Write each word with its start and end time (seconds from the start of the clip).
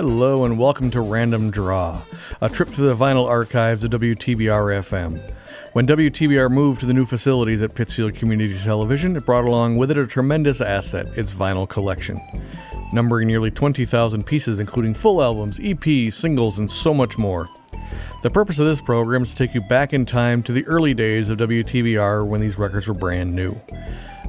Hello 0.00 0.46
and 0.46 0.58
welcome 0.58 0.90
to 0.92 1.02
Random 1.02 1.50
Draw, 1.50 2.00
a 2.40 2.48
trip 2.48 2.72
to 2.72 2.80
the 2.80 2.96
vinyl 2.96 3.28
archives 3.28 3.84
of 3.84 3.90
WTBR 3.90 4.78
FM. 4.78 5.20
When 5.74 5.86
WTBR 5.86 6.50
moved 6.50 6.80
to 6.80 6.86
the 6.86 6.94
new 6.94 7.04
facilities 7.04 7.60
at 7.60 7.74
Pittsfield 7.74 8.14
Community 8.14 8.54
Television, 8.54 9.14
it 9.14 9.26
brought 9.26 9.44
along 9.44 9.76
with 9.76 9.90
it 9.90 9.98
a 9.98 10.06
tremendous 10.06 10.62
asset, 10.62 11.06
its 11.18 11.32
vinyl 11.32 11.68
collection. 11.68 12.18
Numbering 12.94 13.28
nearly 13.28 13.50
20,000 13.50 14.24
pieces, 14.24 14.58
including 14.58 14.94
full 14.94 15.22
albums, 15.22 15.58
EPs, 15.58 16.14
singles, 16.14 16.58
and 16.58 16.70
so 16.70 16.94
much 16.94 17.18
more. 17.18 17.46
The 18.22 18.30
purpose 18.30 18.58
of 18.58 18.64
this 18.64 18.80
program 18.80 19.24
is 19.24 19.30
to 19.32 19.36
take 19.36 19.54
you 19.54 19.60
back 19.68 19.92
in 19.92 20.06
time 20.06 20.42
to 20.44 20.52
the 20.52 20.66
early 20.66 20.94
days 20.94 21.28
of 21.28 21.36
WTBR 21.40 22.26
when 22.26 22.40
these 22.40 22.58
records 22.58 22.88
were 22.88 22.94
brand 22.94 23.34
new. 23.34 23.54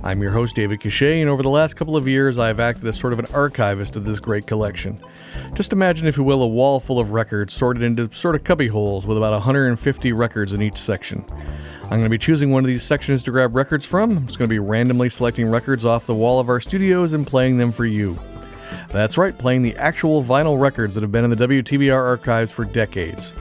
I'm 0.04 0.20
your 0.20 0.32
host, 0.32 0.56
David 0.56 0.80
Cachet, 0.80 1.22
and 1.22 1.30
over 1.30 1.44
the 1.44 1.50
last 1.50 1.76
couple 1.76 1.96
of 1.96 2.08
years, 2.08 2.40
I've 2.40 2.60
acted 2.60 2.86
as 2.88 2.98
sort 2.98 3.14
of 3.14 3.20
an 3.20 3.28
archivist 3.36 3.96
of 3.96 4.04
this 4.04 4.20
great 4.20 4.48
collection. 4.48 4.98
Just 5.54 5.74
imagine, 5.74 6.08
if 6.08 6.18
you 6.18 6.24
will, 6.24 6.42
a 6.42 6.48
wall 6.48 6.80
full 6.80 6.98
of 6.98 7.12
records 7.12 7.54
sorted 7.54 7.84
into 7.84 8.12
sort 8.12 8.34
of 8.34 8.44
cubby 8.44 8.68
holes 8.68 9.06
with 9.06 9.18
about 9.18 9.32
150 9.34 10.12
records 10.14 10.54
in 10.54 10.62
each 10.64 10.78
section. 10.78 11.24
I'm 11.84 12.00
going 12.00 12.04
to 12.04 12.10
be 12.10 12.18
choosing 12.18 12.50
one 12.50 12.64
of 12.64 12.68
these 12.68 12.84
sections 12.84 13.22
to 13.24 13.32
grab 13.32 13.54
records 13.54 13.86
from. 13.86 14.18
I'm 14.18 14.26
just 14.26 14.40
going 14.40 14.50
to 14.50 14.54
be 14.54 14.58
randomly 14.58 15.10
selecting 15.10 15.48
records 15.48 15.86
off 15.86 16.08
the 16.08 16.16
wall 16.16 16.40
of 16.40 16.50
our 16.50 16.60
studios 16.60 17.14
and 17.14 17.28
playing 17.28 17.58
them 17.58 17.72
for 17.72 17.86
you. 17.86 18.18
That's 18.90 19.20
right, 19.20 19.38
playing 19.38 19.62
the 19.62 19.76
actual 19.76 20.24
vinyl 20.24 20.60
records 20.60 20.96
that 20.96 21.02
have 21.02 21.12
been 21.12 21.26
in 21.26 21.30
the 21.30 21.48
WTBR 21.48 21.94
archives 21.94 22.50
for 22.50 22.66
decades. 22.66 23.34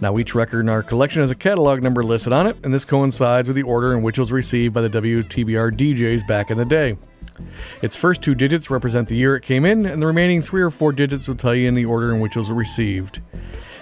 Now, 0.00 0.18
each 0.18 0.34
record 0.34 0.60
in 0.60 0.68
our 0.68 0.82
collection 0.82 1.22
has 1.22 1.30
a 1.30 1.34
catalog 1.34 1.82
number 1.82 2.04
listed 2.04 2.32
on 2.32 2.46
it, 2.46 2.56
and 2.64 2.74
this 2.74 2.84
coincides 2.84 3.48
with 3.48 3.56
the 3.56 3.62
order 3.62 3.94
in 3.94 4.02
which 4.02 4.18
it 4.18 4.20
was 4.20 4.32
received 4.32 4.74
by 4.74 4.82
the 4.82 4.90
WTBR 4.90 5.72
DJs 5.72 6.26
back 6.26 6.50
in 6.50 6.58
the 6.58 6.66
day. 6.66 6.98
Its 7.82 7.96
first 7.96 8.20
two 8.20 8.34
digits 8.34 8.70
represent 8.70 9.08
the 9.08 9.16
year 9.16 9.36
it 9.36 9.42
came 9.42 9.64
in, 9.64 9.86
and 9.86 10.02
the 10.02 10.06
remaining 10.06 10.42
three 10.42 10.62
or 10.62 10.70
four 10.70 10.92
digits 10.92 11.28
will 11.28 11.34
tell 11.34 11.54
you 11.54 11.66
in 11.66 11.74
the 11.74 11.86
order 11.86 12.14
in 12.14 12.20
which 12.20 12.36
it 12.36 12.40
was 12.40 12.50
received. 12.50 13.22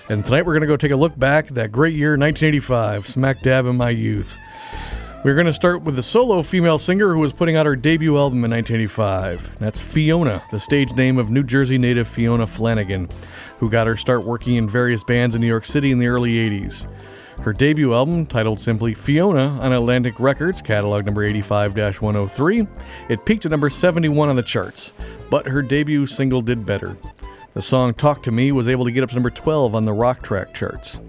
And 0.08 0.24
tonight 0.24 0.44
we're 0.44 0.52
going 0.52 0.60
to 0.60 0.66
go 0.66 0.76
take 0.76 0.92
a 0.92 0.96
look 0.96 1.18
back 1.18 1.48
at 1.48 1.54
that 1.54 1.72
great 1.72 1.94
year 1.94 2.10
1985, 2.10 3.08
smack 3.08 3.42
dab 3.42 3.66
in 3.66 3.76
my 3.76 3.90
youth. 3.90 4.36
We're 5.24 5.34
going 5.34 5.46
to 5.46 5.54
start 5.54 5.82
with 5.82 5.96
the 5.96 6.02
solo 6.02 6.42
female 6.42 6.78
singer 6.78 7.14
who 7.14 7.20
was 7.20 7.32
putting 7.32 7.56
out 7.56 7.64
her 7.64 7.74
debut 7.74 8.18
album 8.18 8.44
in 8.44 8.50
1985. 8.50 9.58
That's 9.58 9.80
Fiona, 9.80 10.44
the 10.50 10.60
stage 10.60 10.92
name 10.92 11.16
of 11.16 11.30
New 11.30 11.42
Jersey 11.42 11.78
native 11.78 12.06
Fiona 12.06 12.46
Flanagan 12.46 13.08
who 13.58 13.70
got 13.70 13.86
her 13.86 13.96
start 13.96 14.24
working 14.24 14.56
in 14.56 14.68
various 14.68 15.04
bands 15.04 15.34
in 15.34 15.40
New 15.40 15.46
York 15.46 15.64
City 15.64 15.90
in 15.90 15.98
the 15.98 16.08
early 16.08 16.32
80s. 16.32 16.86
Her 17.42 17.52
debut 17.52 17.92
album, 17.92 18.26
titled 18.26 18.60
simply 18.60 18.94
Fiona 18.94 19.58
on 19.60 19.72
Atlantic 19.72 20.18
Records, 20.18 20.62
catalog 20.62 21.04
number 21.04 21.22
85 21.22 21.76
103, 22.00 22.66
it 23.08 23.24
peaked 23.24 23.44
at 23.44 23.50
number 23.50 23.68
71 23.68 24.28
on 24.28 24.36
the 24.36 24.42
charts, 24.42 24.92
but 25.30 25.46
her 25.46 25.60
debut 25.60 26.06
single 26.06 26.40
did 26.40 26.64
better. 26.64 26.96
The 27.54 27.62
song 27.62 27.94
Talk 27.94 28.22
to 28.24 28.30
Me 28.30 28.50
was 28.50 28.66
able 28.66 28.84
to 28.84 28.90
get 28.90 29.02
up 29.02 29.10
to 29.10 29.14
number 29.14 29.30
12 29.30 29.74
on 29.74 29.84
the 29.84 29.92
rock 29.92 30.22
track 30.22 30.54
charts. 30.54 31.00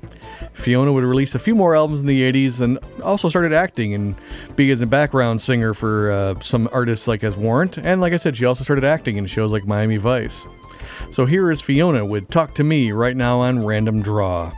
Fiona 0.54 0.92
would 0.92 1.04
release 1.04 1.36
a 1.36 1.40
few 1.40 1.56
more 1.56 1.76
albums 1.76 2.02
in 2.02 2.08
the 2.08 2.32
80s 2.32 2.60
and 2.60 2.80
also 3.04 3.30
started 3.30 3.54
acting 3.54 3.94
and 3.94 4.16
being 4.56 4.72
as 4.72 4.82
a 4.82 4.88
background 4.88 5.42
singer 5.42 5.74
for 5.74 6.12
uh, 6.12 6.40
some 6.40 6.70
artists 6.72 7.08
like 7.08 7.24
as 7.24 7.36
Warrant. 7.36 7.78
And 7.78 8.00
like 8.00 8.14
I 8.14 8.18
said, 8.18 8.38
she 8.38 8.46
also 8.46 8.64
started 8.64 8.84
acting 8.84 9.18
in 9.18 9.26
shows 9.26 9.52
like 9.52 9.66
Miami 9.66 9.98
Vice. 9.98 10.46
So 11.12 11.26
here 11.26 11.52
is 11.52 11.62
Fiona 11.62 12.06
with 12.06 12.30
Talk 12.30 12.54
to 12.56 12.64
Me 12.64 12.92
right 12.92 13.16
now 13.16 13.40
on 13.40 13.66
Random 13.66 14.02
Draw. 14.02 14.52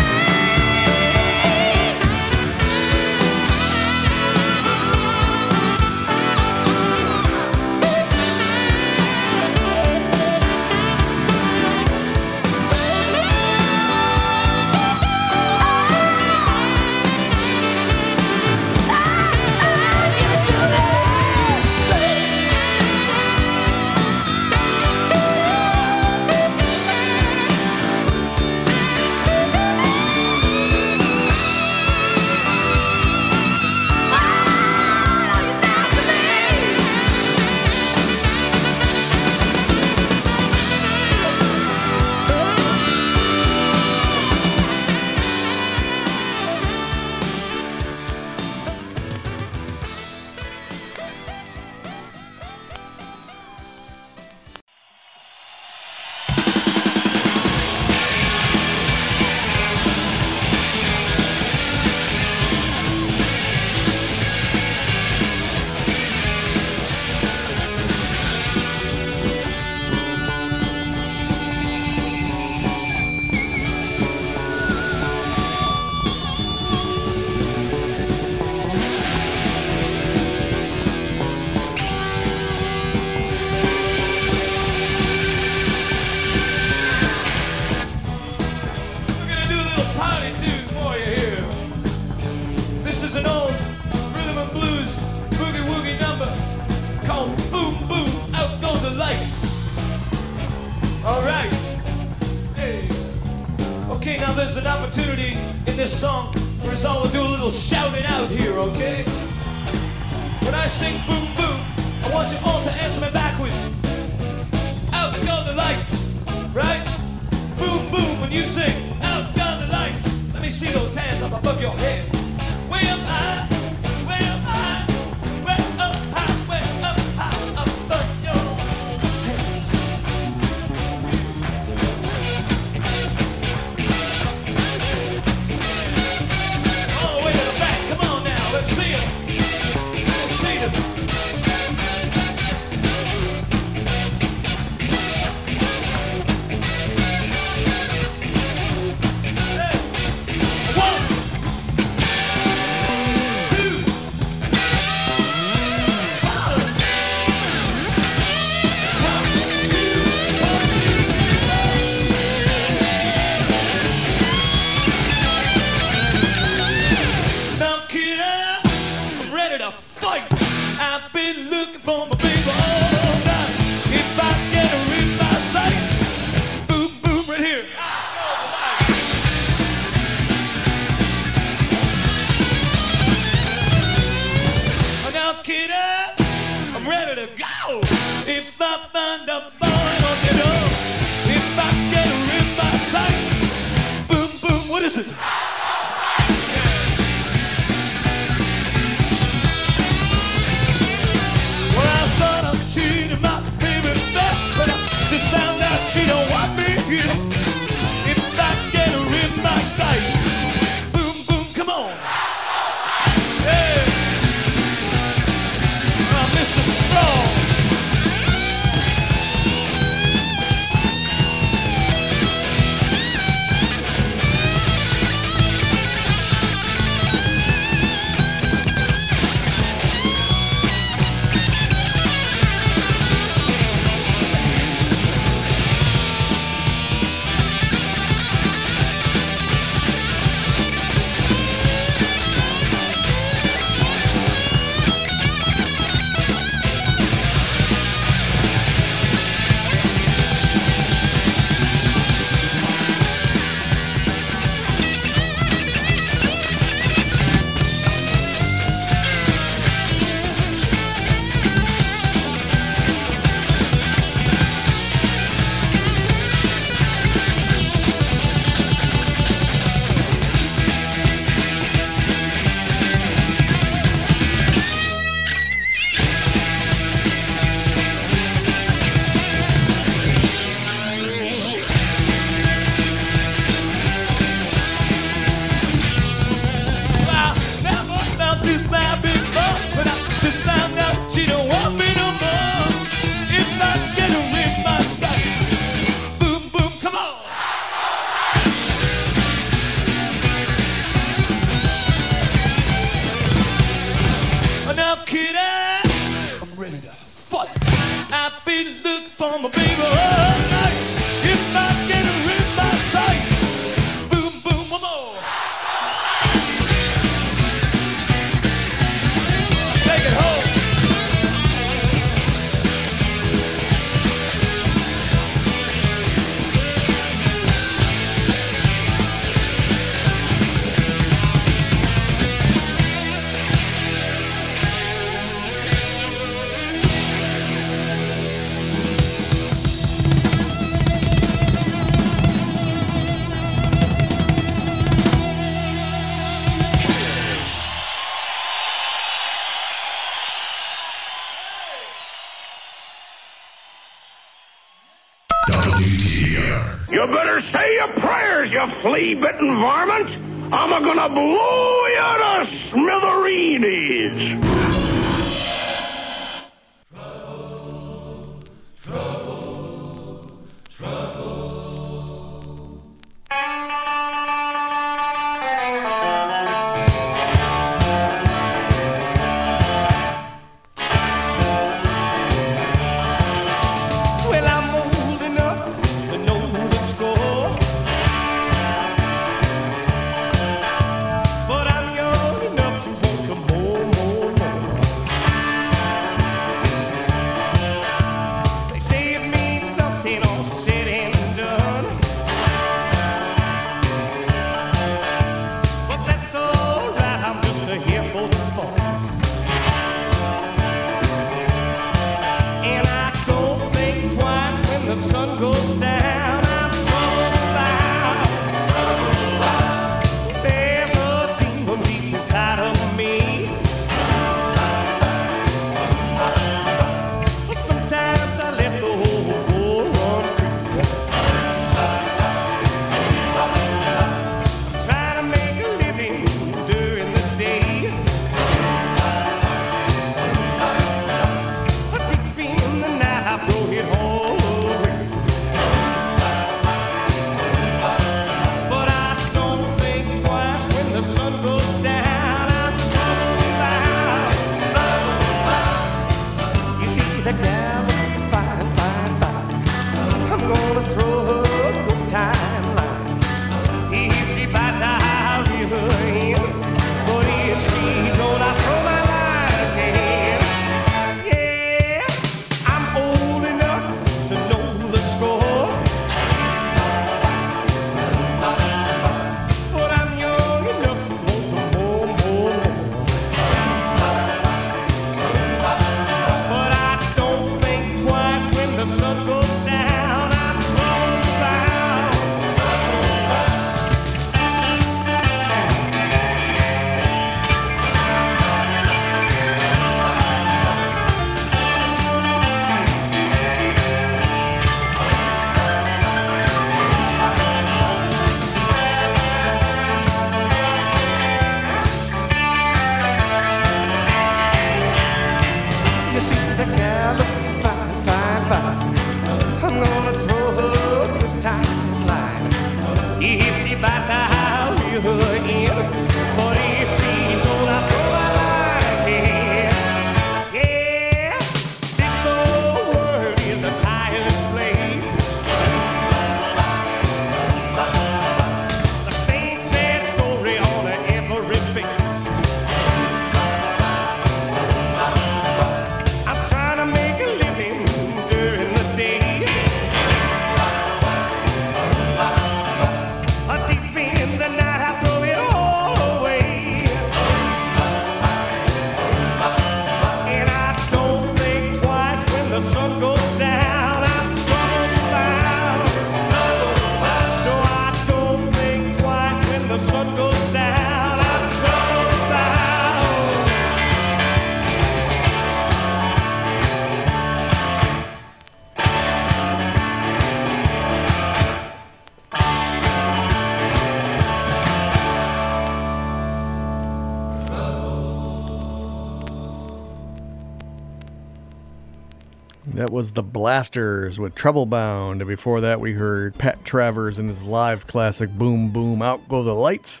Blasters 593.44 594.18
with 594.18 594.34
Trouble 594.34 594.64
Bound. 594.64 595.20
And 595.20 595.28
before 595.28 595.60
that, 595.60 595.78
we 595.78 595.92
heard 595.92 596.34
Pat 596.38 596.64
Travers 596.64 597.18
and 597.18 597.28
his 597.28 597.42
live 597.42 597.86
classic 597.86 598.30
Boom 598.30 598.70
Boom 598.70 599.02
Out 599.02 599.28
Go 599.28 599.42
the 599.42 599.52
Lights. 599.52 600.00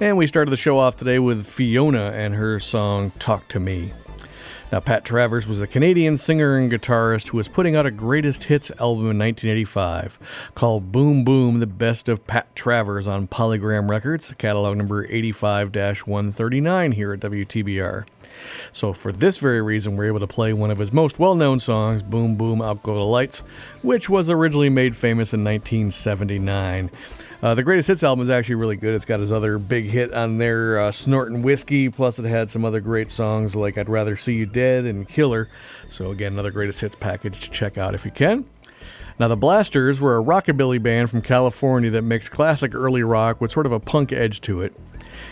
And 0.00 0.16
we 0.16 0.26
started 0.26 0.50
the 0.50 0.56
show 0.56 0.80
off 0.80 0.96
today 0.96 1.20
with 1.20 1.46
Fiona 1.46 2.10
and 2.10 2.34
her 2.34 2.58
song 2.58 3.12
Talk 3.20 3.46
to 3.50 3.60
Me. 3.60 3.92
Now, 4.72 4.80
Pat 4.80 5.04
Travers 5.04 5.46
was 5.46 5.60
a 5.60 5.66
Canadian 5.66 6.16
singer 6.16 6.56
and 6.56 6.72
guitarist 6.72 7.28
who 7.28 7.36
was 7.36 7.46
putting 7.46 7.76
out 7.76 7.84
a 7.84 7.90
greatest 7.90 8.44
hits 8.44 8.70
album 8.80 9.10
in 9.10 9.18
1985 9.18 10.18
called 10.54 10.90
Boom 10.90 11.24
Boom 11.24 11.60
The 11.60 11.66
Best 11.66 12.08
of 12.08 12.26
Pat 12.26 12.56
Travers 12.56 13.06
on 13.06 13.28
Polygram 13.28 13.90
Records, 13.90 14.32
catalog 14.38 14.78
number 14.78 15.04
85 15.10 15.76
139 15.76 16.92
here 16.92 17.12
at 17.12 17.20
WTBR. 17.20 18.06
So, 18.72 18.94
for 18.94 19.12
this 19.12 19.36
very 19.36 19.60
reason, 19.60 19.94
we're 19.94 20.06
able 20.06 20.20
to 20.20 20.26
play 20.26 20.54
one 20.54 20.70
of 20.70 20.78
his 20.78 20.90
most 20.90 21.18
well 21.18 21.34
known 21.34 21.60
songs, 21.60 22.02
Boom 22.02 22.36
Boom 22.36 22.62
Out 22.62 22.82
Go 22.82 22.94
the 22.94 23.00
Lights, 23.00 23.40
which 23.82 24.08
was 24.08 24.30
originally 24.30 24.70
made 24.70 24.96
famous 24.96 25.34
in 25.34 25.44
1979. 25.44 26.90
Uh, 27.42 27.56
the 27.56 27.62
greatest 27.64 27.88
hits 27.88 28.04
album 28.04 28.22
is 28.22 28.30
actually 28.30 28.54
really 28.54 28.76
good. 28.76 28.94
It's 28.94 29.04
got 29.04 29.18
his 29.18 29.32
other 29.32 29.58
big 29.58 29.86
hit 29.86 30.12
on 30.14 30.38
there, 30.38 30.78
uh, 30.78 30.92
"Snorting 30.92 31.42
Whiskey." 31.42 31.88
Plus, 31.88 32.20
it 32.20 32.24
had 32.24 32.48
some 32.50 32.64
other 32.64 32.78
great 32.78 33.10
songs 33.10 33.56
like 33.56 33.76
"I'd 33.76 33.88
Rather 33.88 34.16
See 34.16 34.34
You 34.34 34.46
Dead" 34.46 34.84
and 34.84 35.08
"Killer." 35.08 35.48
So, 35.88 36.12
again, 36.12 36.34
another 36.34 36.52
greatest 36.52 36.80
hits 36.80 36.94
package 36.94 37.40
to 37.40 37.50
check 37.50 37.76
out 37.76 37.96
if 37.96 38.04
you 38.04 38.12
can. 38.12 38.44
Now, 39.18 39.26
the 39.26 39.36
Blasters 39.36 40.00
were 40.00 40.16
a 40.16 40.22
rockabilly 40.22 40.80
band 40.80 41.10
from 41.10 41.20
California 41.20 41.90
that 41.90 42.02
mixed 42.02 42.30
classic 42.30 42.76
early 42.76 43.02
rock 43.02 43.40
with 43.40 43.50
sort 43.50 43.66
of 43.66 43.72
a 43.72 43.80
punk 43.80 44.12
edge 44.12 44.40
to 44.42 44.62
it. 44.62 44.76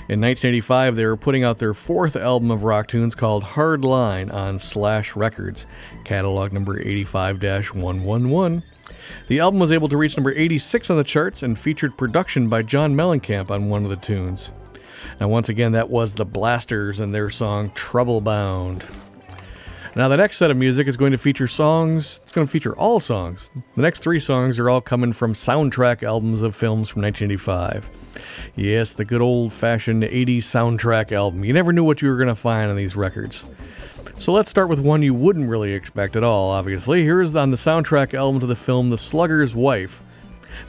In 0.09 0.21
1985, 0.21 0.97
they 0.97 1.07
were 1.07 1.17
putting 1.17 1.45
out 1.45 1.59
their 1.59 1.75
fourth 1.75 2.17
album 2.17 2.51
of 2.51 2.65
rock 2.65 2.89
tunes 2.89 3.15
called 3.15 3.45
Hard 3.45 3.85
Line 3.85 4.31
on 4.31 4.59
Slash 4.59 5.15
Records, 5.15 5.65
catalog 6.05 6.53
number 6.53 6.81
85 6.81 7.41
111. 7.41 8.63
The 9.29 9.41
album 9.41 9.61
was 9.61 9.71
able 9.71 9.89
to 9.89 9.97
reach 9.97 10.17
number 10.17 10.33
86 10.35 10.91
on 10.91 10.97
the 10.97 11.05
charts 11.05 11.43
and 11.43 11.59
featured 11.59 11.97
production 11.97 12.49
by 12.49 12.63
John 12.63 12.95
Mellencamp 12.95 13.51
on 13.51 13.69
one 13.69 13.85
of 13.85 13.91
the 13.91 13.97
tunes. 13.97 14.51
Now, 15.21 15.29
once 15.29 15.49
again, 15.49 15.73
that 15.73 15.91
was 15.91 16.15
the 16.15 16.25
Blasters 16.25 17.01
and 17.01 17.15
their 17.15 17.31
song 17.31 17.71
Trouble 17.75 18.21
Bound. 18.21 18.87
Now, 19.97 20.09
the 20.09 20.17
next 20.17 20.39
set 20.39 20.51
of 20.51 20.57
music 20.57 20.87
is 20.87 20.97
going 20.97 21.13
to 21.13 21.19
feature 21.19 21.49
songs, 21.49 22.21
it's 22.23 22.33
going 22.33 22.47
to 22.47 22.51
feature 22.51 22.77
all 22.77 23.01
songs. 23.01 23.51
The 23.75 23.83
next 23.83 24.01
three 24.01 24.21
songs 24.21 24.59
are 24.59 24.71
all 24.71 24.81
coming 24.81 25.13
from 25.13 25.35
soundtrack 25.35 26.03
albums 26.03 26.43
of 26.43 26.55
films 26.55 26.89
from 26.89 27.03
1985. 27.03 27.91
Yes, 28.55 28.93
the 28.93 29.05
good 29.05 29.21
old 29.21 29.53
fashioned 29.53 30.05
80s 30.05 30.39
soundtrack 30.39 31.13
album. 31.13 31.45
You 31.45 31.53
never 31.53 31.73
knew 31.73 31.85
what 31.85 32.03
you 32.03 32.09
were 32.09 32.17
going 32.17 32.29
to 32.29 32.35
find 32.35 32.71
on 32.71 32.77
these 32.77 32.97
records. 32.97 33.45
So 34.21 34.33
let's 34.33 34.51
start 34.51 34.69
with 34.69 34.81
one 34.81 35.01
you 35.01 35.15
wouldn't 35.15 35.49
really 35.49 35.73
expect 35.73 36.15
at 36.15 36.23
all, 36.23 36.51
obviously. 36.51 37.05
Here's 37.05 37.35
on 37.35 37.49
the 37.49 37.57
soundtrack 37.57 38.13
album 38.13 38.39
to 38.41 38.47
the 38.47 38.55
film 38.55 38.91
The 38.91 38.99
Slugger's 38.99 39.55
Wife. 39.55 40.03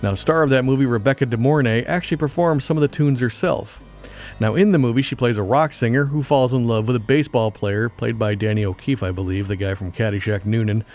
Now, 0.02 0.14
star 0.14 0.42
of 0.42 0.50
that 0.52 0.64
movie, 0.64 0.86
Rebecca 0.86 1.26
De 1.26 1.36
Mornay, 1.36 1.84
actually 1.84 2.16
performs 2.16 2.64
some 2.64 2.78
of 2.78 2.82
the 2.82 2.88
tunes 2.88 3.20
herself. 3.20 3.84
Now, 4.40 4.56
in 4.56 4.72
the 4.72 4.80
movie, 4.80 5.02
she 5.02 5.16
plays 5.16 5.38
a 5.38 5.44
rock 5.44 5.74
singer 5.74 6.06
who 6.06 6.24
falls 6.24 6.54
in 6.54 6.66
love 6.66 6.88
with 6.88 6.96
a 6.96 7.00
baseball 7.02 7.52
player, 7.52 7.90
played 7.90 8.18
by 8.18 8.36
Danny 8.36 8.64
O'Keefe, 8.64 9.04
I 9.04 9.12
believe, 9.12 9.50
the 9.50 9.58
guy 9.58 9.76
from 9.76 9.92
Caddyshack 9.92 10.46
Noonan. 10.46 10.86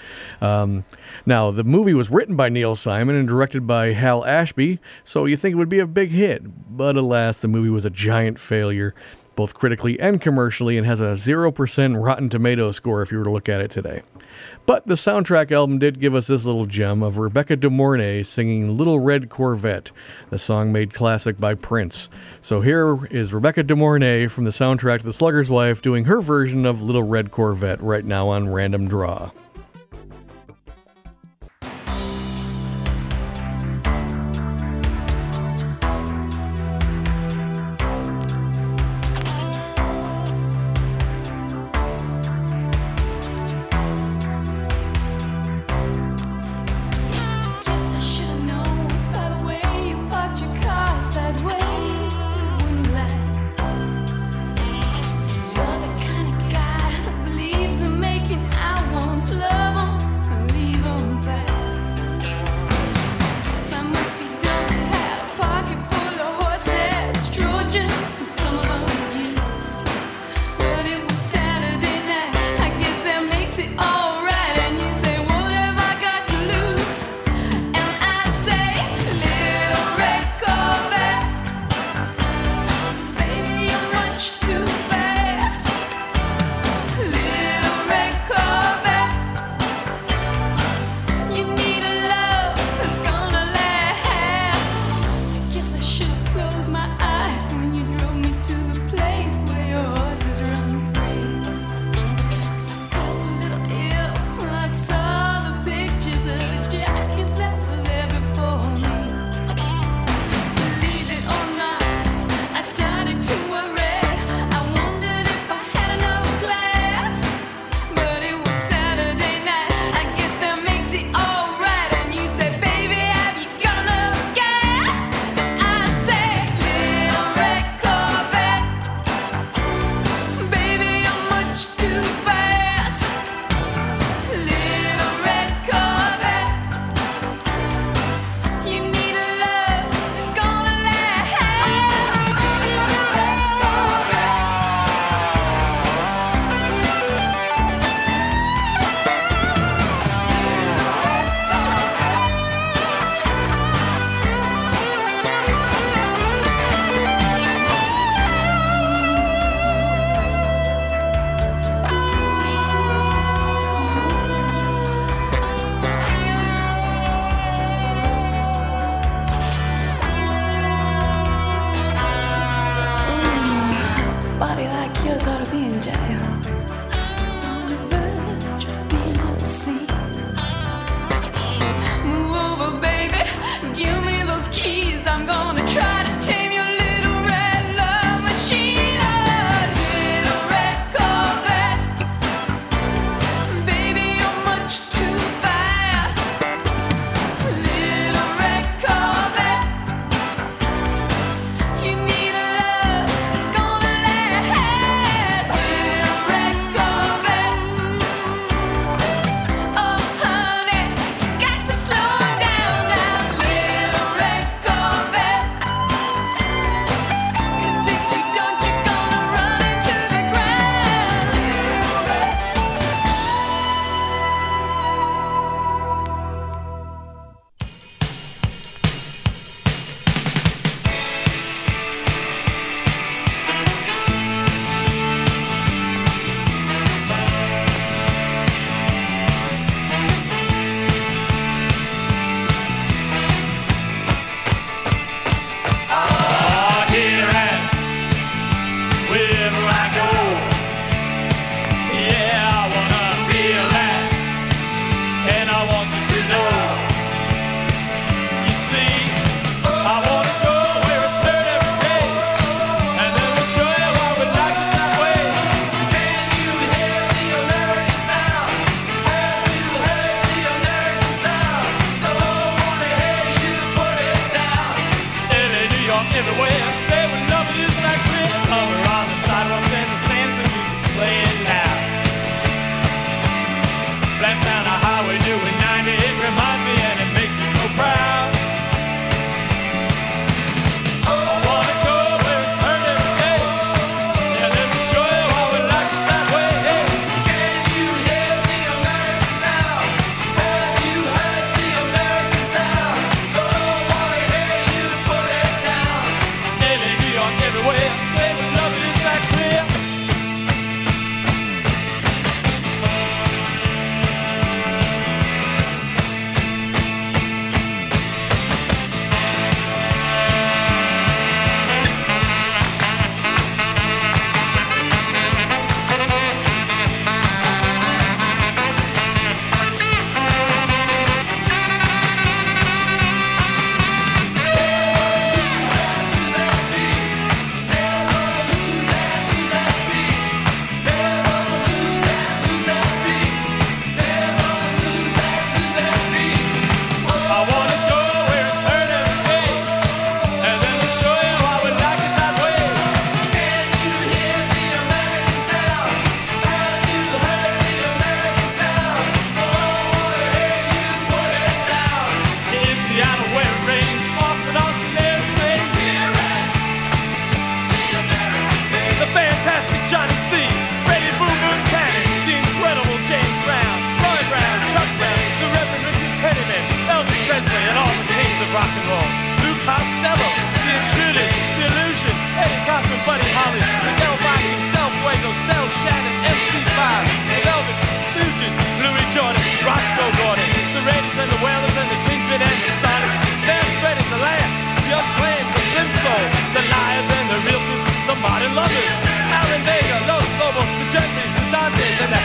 Um, 0.41 0.87
now, 1.27 1.51
the 1.51 1.63
movie 1.63 1.93
was 1.93 2.11
written 2.11 2.37
by 2.37 2.49
Neil 2.49 2.75
Simon 2.75 3.17
and 3.17 3.29
directed 3.29 3.67
by 3.67 3.93
Hal 3.93 4.25
Ashby, 4.25 4.81
so 5.05 5.27
you 5.27 5.37
think 5.37 5.53
it 5.53 5.57
would 5.57 5.69
be 5.69 5.79
a 5.79 5.87
big 5.87 6.09
hit. 6.09 6.43
But 6.75 6.97
alas, 6.97 7.39
the 7.39 7.49
movie 7.49 7.69
was 7.69 7.85
a 7.85 7.91
giant 7.91 8.41
failure, 8.41 8.95
both 9.37 9.55
critically 9.55 10.01
and 10.01 10.21
commercially, 10.21 10.77
and 10.77 10.87
has 10.87 11.01
a 11.01 11.15
0% 11.15 12.03
Rotten 12.03 12.29
Tomato 12.29 12.73
score 12.73 13.03
if 13.03 13.13
you 13.13 13.19
were 13.19 13.25
to 13.25 13.31
look 13.31 13.49
at 13.49 13.61
it 13.61 13.71
today. 13.71 14.03
But 14.67 14.87
the 14.87 14.95
soundtrack 14.95 15.53
album 15.53 15.79
did 15.79 16.01
give 16.01 16.15
us 16.15 16.27
this 16.27 16.45
little 16.45 16.67
gem 16.67 17.03
of 17.03 17.19
Rebecca 17.19 17.57
De 17.57 17.71
Mornay 17.71 18.25
singing 18.25 18.77
Little 18.77 18.99
Red 18.99 19.31
Corvette, 19.31 19.93
the 20.31 20.39
song 20.39 20.73
made 20.73 20.93
classic 20.93 21.39
by 21.39 21.55
Prince. 21.55 22.11
So 22.43 22.61
here 22.61 23.07
is 23.07 23.33
Rebecca 23.33 23.63
De 23.63 23.77
Mornay 23.77 24.27
from 24.27 24.45
the 24.45 24.51
soundtrack 24.51 24.99
to 24.99 25.07
The 25.07 25.13
Slugger's 25.13 25.51
Wife 25.51 25.83
doing 25.83 26.07
her 26.07 26.21
version 26.21 26.67
of 26.67 26.83
Little 26.83 27.05
Red 27.05 27.31
Corvette 27.31 27.81
right 27.81 28.05
now 28.05 28.29
on 28.29 28.49
Random 28.49 28.89
Draw. 28.89 29.31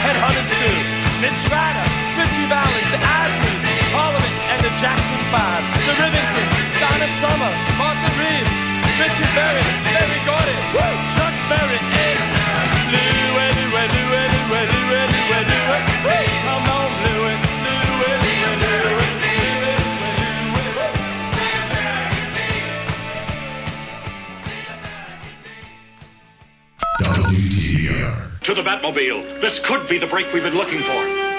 and 0.02 0.18
Huddersfield, 0.18 0.86
Mitch 1.22 1.42
Ryder, 1.46 1.86
Ritchie 2.18 2.48
Valens, 2.50 2.90
the 2.90 2.98
Asleys, 2.98 3.62
Holloway, 3.94 4.32
and 4.50 4.60
the 4.66 4.72
Jackson 4.82 5.22
Five, 5.30 5.62
the 5.86 5.94
Rivington, 5.94 6.46
Donna 6.82 7.08
Summer, 7.22 7.52
Martin 7.78 8.12
Reeves, 8.18 8.50
Richard 8.98 9.30
Berry, 9.38 9.62
Barry 9.94 10.20
Gordon, 10.26 10.58
Chuck 11.14 11.34
Berry, 11.46 11.78
and 11.78 12.18
Lou, 12.90 13.38
Eddie, 13.46 13.70
Eddie, 13.78 14.06
Eddie, 14.10 14.42
Eddie, 14.58 14.84
Eddie, 14.90 15.34
Eddie. 15.38 15.51
the 28.62 28.70
Batmobile. 28.70 29.40
This 29.40 29.58
could 29.58 29.88
be 29.88 29.98
the 29.98 30.06
break 30.06 30.32
we've 30.32 30.42
been 30.42 30.54
looking 30.54 30.80
for. 30.82 31.31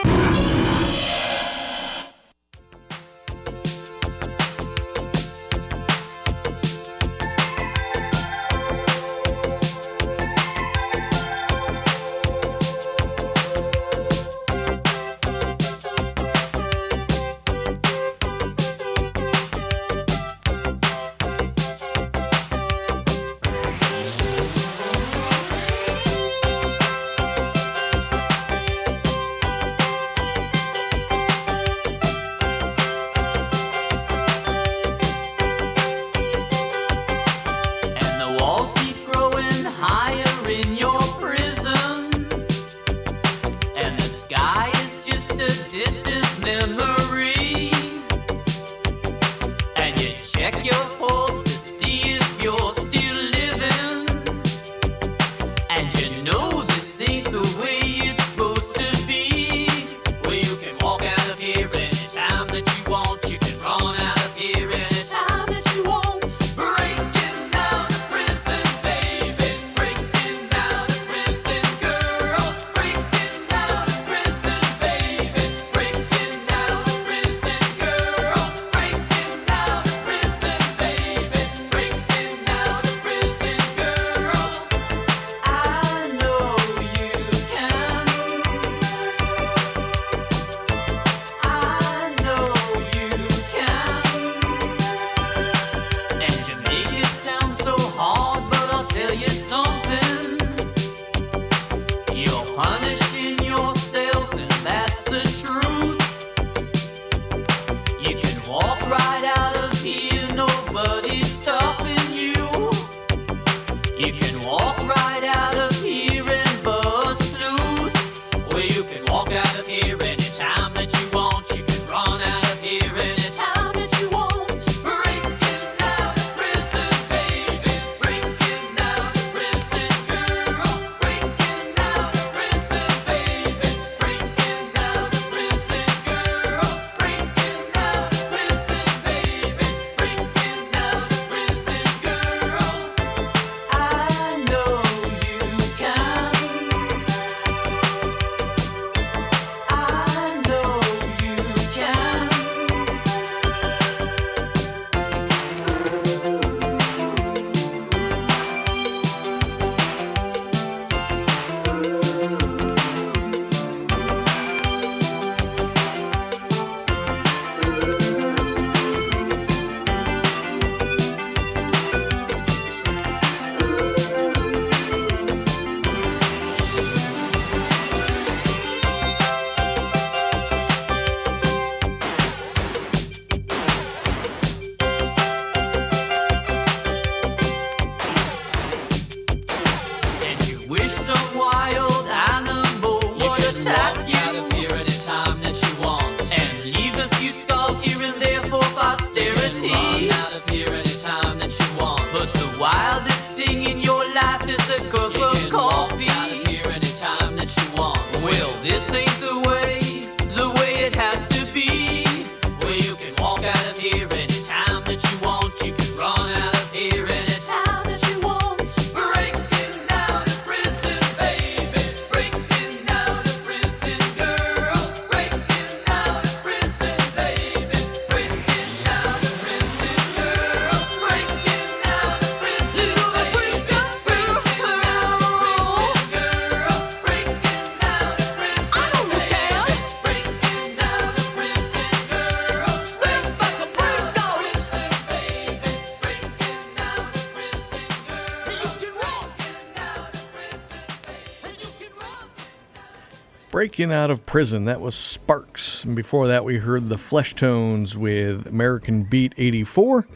Breaking 253.73 253.91
Out 253.91 254.11
of 254.11 254.23
Prison. 254.27 254.65
That 254.65 254.81
was 254.81 254.93
Sparks. 254.93 255.83
And 255.83 255.95
before 255.95 256.27
that, 256.27 256.45
we 256.45 256.57
heard 256.57 256.89
the 256.89 256.95
Fleshtones 256.95 257.95
with 257.95 258.45
American 258.45 259.01
Beat 259.01 259.33
84. 259.35 260.07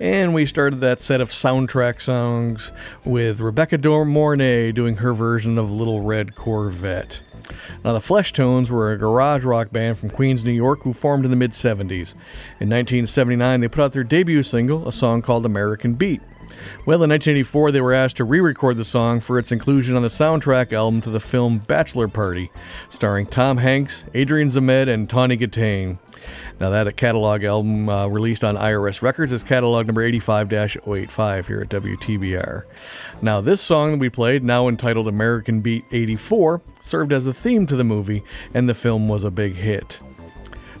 And 0.00 0.32
we 0.32 0.46
started 0.46 0.80
that 0.80 1.02
set 1.02 1.20
of 1.20 1.28
soundtrack 1.28 2.00
songs 2.00 2.72
with 3.04 3.40
Rebecca 3.40 3.76
De 3.76 3.90
Mornay 4.06 4.72
doing 4.72 4.96
her 4.96 5.12
version 5.12 5.58
of 5.58 5.70
Little 5.70 6.00
Red 6.00 6.34
Corvette. 6.34 7.20
Now, 7.84 7.92
the 7.92 7.98
Fleshtones 7.98 8.70
were 8.70 8.92
a 8.92 8.96
garage 8.96 9.44
rock 9.44 9.70
band 9.70 9.98
from 9.98 10.08
Queens, 10.08 10.42
New 10.42 10.50
York, 10.50 10.84
who 10.84 10.94
formed 10.94 11.26
in 11.26 11.30
the 11.30 11.36
mid 11.36 11.50
70s. 11.50 12.14
In 12.60 12.70
1979, 12.70 13.60
they 13.60 13.68
put 13.68 13.84
out 13.84 13.92
their 13.92 14.04
debut 14.04 14.42
single, 14.42 14.88
a 14.88 14.92
song 14.92 15.20
called 15.20 15.44
American 15.44 15.92
Beat. 15.92 16.22
Well, 16.84 17.02
in 17.02 17.10
1984, 17.10 17.72
they 17.72 17.80
were 17.80 17.92
asked 17.92 18.16
to 18.16 18.24
re 18.24 18.40
record 18.40 18.76
the 18.76 18.84
song 18.84 19.20
for 19.20 19.38
its 19.38 19.52
inclusion 19.52 19.96
on 19.96 20.02
the 20.02 20.08
soundtrack 20.08 20.72
album 20.72 21.00
to 21.02 21.10
the 21.10 21.20
film 21.20 21.58
Bachelor 21.58 22.08
Party, 22.08 22.50
starring 22.90 23.26
Tom 23.26 23.58
Hanks, 23.58 24.04
Adrian 24.14 24.48
Zmed, 24.48 24.88
and 24.88 25.08
Tawny 25.08 25.36
Kitaen. 25.36 25.98
Now, 26.60 26.70
that 26.70 26.96
catalog 26.96 27.42
album 27.42 27.88
uh, 27.88 28.06
released 28.06 28.44
on 28.44 28.56
IRS 28.56 29.02
Records 29.02 29.32
is 29.32 29.42
catalog 29.42 29.86
number 29.86 30.02
85 30.02 30.52
085 30.52 31.46
here 31.48 31.60
at 31.60 31.68
WTBR. 31.68 32.62
Now, 33.20 33.40
this 33.40 33.60
song 33.60 33.92
that 33.92 33.98
we 33.98 34.08
played, 34.08 34.44
now 34.44 34.68
entitled 34.68 35.08
American 35.08 35.60
Beat 35.60 35.84
84, 35.90 36.60
served 36.80 37.12
as 37.12 37.24
the 37.24 37.34
theme 37.34 37.66
to 37.66 37.76
the 37.76 37.84
movie, 37.84 38.22
and 38.54 38.68
the 38.68 38.74
film 38.74 39.08
was 39.08 39.24
a 39.24 39.30
big 39.30 39.54
hit. 39.54 39.98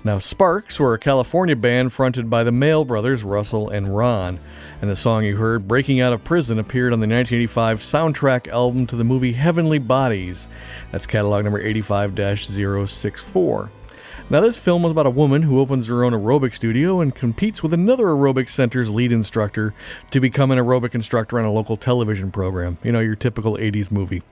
Now, 0.04 0.18
Sparks 0.18 0.80
were 0.80 0.94
a 0.94 0.98
California 0.98 1.54
band 1.54 1.92
fronted 1.92 2.28
by 2.28 2.42
the 2.42 2.50
Mael 2.50 2.84
brothers, 2.84 3.22
Russell 3.22 3.68
and 3.68 3.96
Ron. 3.96 4.40
And 4.82 4.90
the 4.90 4.96
song 4.96 5.24
you 5.24 5.36
heard, 5.36 5.68
Breaking 5.68 6.00
Out 6.00 6.12
of 6.12 6.24
Prison, 6.24 6.58
appeared 6.58 6.92
on 6.92 6.98
the 6.98 7.06
1985 7.06 7.78
soundtrack 7.78 8.48
album 8.48 8.84
to 8.88 8.96
the 8.96 9.04
movie 9.04 9.32
Heavenly 9.32 9.78
Bodies. 9.78 10.48
That's 10.90 11.06
catalog 11.06 11.44
number 11.44 11.60
85 11.60 12.16
064. 12.16 13.70
Now, 14.30 14.40
this 14.40 14.56
film 14.56 14.82
was 14.82 14.92
about 14.92 15.06
a 15.06 15.10
woman 15.10 15.42
who 15.42 15.60
opens 15.60 15.88
her 15.88 16.04
own 16.04 16.12
aerobic 16.12 16.54
studio 16.54 17.00
and 17.00 17.14
competes 17.14 17.62
with 17.62 17.72
another 17.72 18.06
aerobic 18.06 18.48
center's 18.48 18.90
lead 18.90 19.12
instructor 19.12 19.74
to 20.10 20.20
become 20.20 20.50
an 20.50 20.58
aerobic 20.58 20.94
instructor 20.94 21.38
on 21.38 21.44
a 21.44 21.52
local 21.52 21.76
television 21.76 22.30
program. 22.30 22.78
You 22.82 22.92
know, 22.92 23.00
your 23.00 23.16
typical 23.16 23.56
80s 23.56 23.90
movie. 23.90 24.22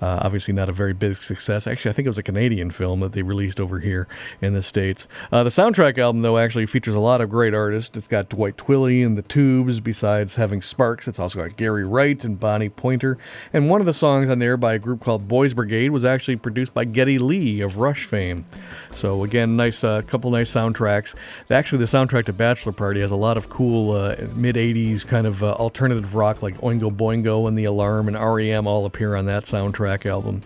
Uh, 0.00 0.18
obviously, 0.22 0.54
not 0.54 0.68
a 0.68 0.72
very 0.72 0.92
big 0.94 1.16
success. 1.16 1.66
Actually, 1.66 1.90
I 1.90 1.92
think 1.94 2.06
it 2.06 2.10
was 2.10 2.18
a 2.18 2.22
Canadian 2.22 2.70
film 2.70 3.00
that 3.00 3.12
they 3.12 3.22
released 3.22 3.60
over 3.60 3.80
here 3.80 4.08
in 4.40 4.54
the 4.54 4.62
States. 4.62 5.06
Uh, 5.30 5.44
the 5.44 5.50
soundtrack 5.50 5.98
album, 5.98 6.22
though, 6.22 6.38
actually 6.38 6.66
features 6.66 6.94
a 6.94 7.00
lot 7.00 7.20
of 7.20 7.28
great 7.28 7.52
artists. 7.52 7.96
It's 7.96 8.08
got 8.08 8.28
Dwight 8.28 8.56
Twilley 8.56 9.04
and 9.04 9.18
the 9.18 9.22
Tubes, 9.22 9.80
besides 9.80 10.36
having 10.36 10.62
Sparks. 10.62 11.06
It's 11.06 11.18
also 11.18 11.42
got 11.42 11.56
Gary 11.56 11.84
Wright 11.84 12.22
and 12.24 12.40
Bonnie 12.40 12.68
Pointer. 12.68 13.18
And 13.52 13.68
one 13.68 13.80
of 13.80 13.86
the 13.86 13.92
songs 13.92 14.28
on 14.28 14.38
there 14.38 14.56
by 14.56 14.74
a 14.74 14.78
group 14.78 15.02
called 15.02 15.28
Boys 15.28 15.52
Brigade 15.52 15.90
was 15.90 16.04
actually 16.04 16.36
produced 16.36 16.72
by 16.72 16.84
Geddy 16.84 17.18
Lee 17.18 17.60
of 17.60 17.78
Rush 17.78 18.04
fame. 18.04 18.46
So, 18.92 19.19
again, 19.24 19.56
nice 19.56 19.84
uh, 19.84 20.02
couple 20.02 20.30
nice 20.30 20.52
soundtracks. 20.52 21.14
Actually, 21.50 21.78
the 21.78 21.84
soundtrack 21.84 22.26
to 22.26 22.32
Bachelor 22.32 22.72
Party 22.72 23.00
has 23.00 23.10
a 23.10 23.16
lot 23.16 23.36
of 23.36 23.48
cool 23.48 23.92
uh, 23.92 24.16
mid 24.34 24.56
80s 24.56 25.06
kind 25.06 25.26
of 25.26 25.42
uh, 25.42 25.52
alternative 25.52 26.14
rock 26.14 26.42
like 26.42 26.56
Oingo 26.58 26.90
Boingo 26.90 27.48
and 27.48 27.56
The 27.56 27.64
Alarm 27.64 28.08
and 28.08 28.16
REM 28.16 28.66
all 28.66 28.86
appear 28.86 29.14
on 29.16 29.26
that 29.26 29.44
soundtrack 29.44 30.06
album. 30.06 30.42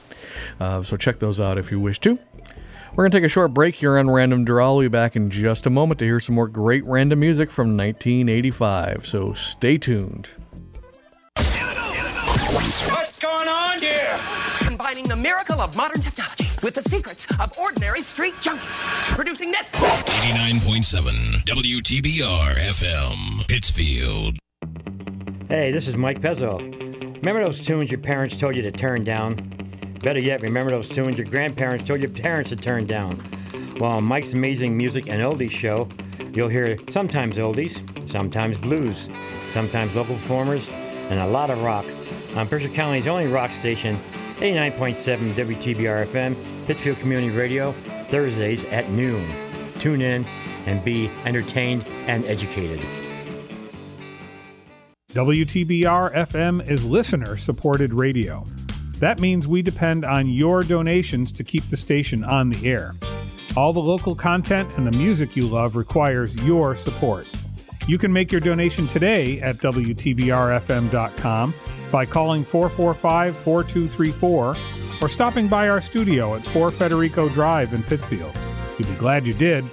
Uh, 0.61 0.83
so 0.83 0.97
check 0.97 1.19
those 1.19 1.41
out 1.41 1.59
if 1.59 1.71
you 1.71 1.81
wish 1.81 1.99
to. 2.01 2.19
We're 2.95 3.05
going 3.05 3.11
to 3.11 3.19
take 3.19 3.27
a 3.27 3.29
short 3.29 3.53
break 3.53 3.75
here 3.75 3.99
on 3.99 4.09
Random 4.09 4.45
Draw. 4.45 4.75
We'll 4.75 4.83
be 4.83 4.89
back 4.89 5.17
in 5.17 5.29
just 5.29 5.67
a 5.67 5.71
moment 5.71 5.99
to 5.99 6.05
hear 6.05 6.21
some 6.21 6.37
more 6.37 6.47
great 6.47 6.87
random 6.87 7.19
music 7.19 7.51
from 7.51 7.77
1985. 7.77 9.05
So 9.05 9.33
stay 9.33 9.79
tuned. 9.79 10.29
What's 11.35 13.19
going 13.19 13.49
on 13.49 13.81
here? 13.81 14.17
Combining 14.61 15.09
the 15.09 15.17
miracle 15.17 15.61
of 15.61 15.77
modern 15.77 16.03
technology 16.03 16.44
with 16.65 16.75
the 16.75 16.83
secrets 16.83 17.27
of 17.39 17.57
ordinary 17.59 18.01
street 18.01 18.33
junkies. 18.41 18.87
Producing 19.15 19.53
this. 19.53 19.71
89.7 19.75 21.45
WTBR 21.45 22.55
FM, 22.55 23.47
Pittsfield. 23.47 24.39
Hey, 25.51 25.71
this 25.71 25.87
is 25.87 25.95
Mike 25.95 26.23
Pezzo. 26.23 26.59
Remember 27.19 27.45
those 27.45 27.65
tunes 27.65 27.91
your 27.91 28.01
parents 28.01 28.35
told 28.35 28.57
you 28.57 28.63
to 28.63 28.73
turn 28.73 29.05
down? 29.05 29.35
Better 30.03 30.19
yet, 30.19 30.41
remember 30.41 30.71
those 30.71 30.89
tunes 30.89 31.19
your 31.19 31.27
grandparents 31.27 31.85
told 31.85 32.03
your 32.03 32.11
parents 32.11 32.49
to 32.49 32.57
turn 32.57 32.87
down? 32.87 33.23
Well, 33.79 33.91
on 33.93 34.05
Mike's 34.05 34.33
Amazing 34.33 34.75
Music 34.75 35.07
and 35.07 35.21
Oldies 35.21 35.51
show, 35.51 35.87
you'll 36.33 36.49
hear 36.49 36.79
sometimes 36.89 37.37
oldies, 37.37 37.79
sometimes 38.09 38.57
blues, 38.57 39.11
sometimes 39.53 39.95
local 39.95 40.15
performers, 40.15 40.67
and 41.11 41.21
a 41.21 41.27
lot 41.27 41.51
of 41.51 41.63
rock 41.63 41.85
on 42.37 42.49
Berkshire 42.49 42.69
County's 42.71 43.07
only 43.07 43.27
rock 43.27 43.51
station, 43.51 43.99
89.7 44.39 45.35
WTBR 45.35 46.07
FM, 46.07 46.54
Pittsfield 46.67 46.99
Community 46.99 47.37
Radio, 47.37 47.73
Thursdays 48.11 48.65
at 48.67 48.91
noon. 48.91 49.29
Tune 49.79 50.01
in 50.01 50.25
and 50.67 50.83
be 50.85 51.11
entertained 51.25 51.85
and 52.07 52.25
educated. 52.25 52.81
WTBR 55.11 56.13
FM 56.13 56.69
is 56.69 56.85
listener 56.85 57.37
supported 57.37 57.93
radio. 57.93 58.45
That 58.99 59.21
means 59.21 59.47
we 59.47 59.63
depend 59.63 60.05
on 60.05 60.29
your 60.29 60.63
donations 60.63 61.31
to 61.33 61.45
keep 61.45 61.63
the 61.65 61.77
station 61.77 62.25
on 62.25 62.49
the 62.49 62.69
air. 62.69 62.95
All 63.57 63.73
the 63.73 63.81
local 63.81 64.15
content 64.15 64.77
and 64.77 64.87
the 64.87 64.99
music 64.99 65.37
you 65.37 65.47
love 65.47 65.77
requires 65.77 66.35
your 66.45 66.75
support. 66.75 67.29
You 67.87 67.99
can 67.99 68.13
make 68.13 68.33
your 68.33 68.41
donation 68.41 68.89
today 68.89 69.41
at 69.41 69.57
WTBRFM.com 69.59 71.55
by 71.93 72.07
calling 72.07 72.43
445 72.43 73.37
4234 73.37 74.57
or 75.01 75.09
stopping 75.09 75.49
by 75.49 75.69
our 75.69 75.81
studio 75.81 76.35
at 76.35 76.47
4 76.49 76.71
Federico 76.71 77.29
Drive 77.29 77.75
in 77.75 77.83
Pittsfield. 77.83 78.37
You'll 78.79 78.89
be 78.89 78.95
glad 78.95 79.27
you 79.27 79.35
did. 79.35 79.65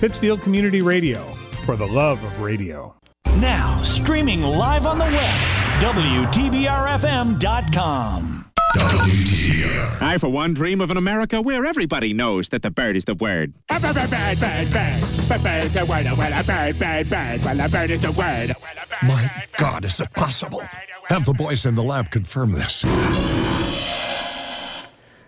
Pittsfield 0.00 0.42
Community 0.42 0.82
Radio, 0.82 1.24
for 1.64 1.76
the 1.76 1.86
love 1.86 2.22
of 2.22 2.40
radio. 2.40 2.94
Now, 3.38 3.80
streaming 3.82 4.42
live 4.42 4.86
on 4.86 4.98
the 4.98 5.04
web, 5.04 5.82
WTBRFM.com. 5.82 8.42
WTBR. 8.76 10.02
I, 10.02 10.18
for 10.18 10.28
one, 10.28 10.52
dream 10.54 10.80
of 10.80 10.90
an 10.90 10.96
America 10.96 11.40
where 11.40 11.64
everybody 11.64 12.12
knows 12.12 12.48
that 12.50 12.62
the 12.62 12.70
bird 12.70 12.96
is 12.96 13.04
the 13.04 13.14
word. 13.14 13.54
Bird, 13.68 13.82
bird, 13.82 13.94
bird, 13.94 14.10
bird, 14.10 14.40
bird, 14.40 14.70
bird, 14.70 15.42
bird 15.42 15.70
the 15.70 15.86
word. 15.88 16.06
Well, 16.18 16.44
bird, 16.44 16.76
bird, 16.78 17.08
bird, 17.08 17.44
well, 17.44 17.60
a 17.60 17.68
bird 17.68 17.90
is 17.90 18.02
the 18.02 18.12
word. 18.12 18.54
My 19.02 19.30
God, 19.58 19.84
is 19.84 20.00
it 20.00 20.12
possible? 20.12 20.62
Have 21.08 21.24
the 21.24 21.34
boys 21.34 21.66
in 21.66 21.74
the 21.74 21.82
lab 21.82 22.10
confirm 22.10 22.52
this. 22.52 22.84